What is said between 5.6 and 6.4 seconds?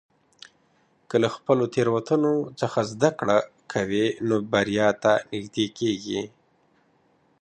کېږې.